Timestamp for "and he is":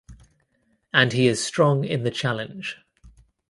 0.95-1.43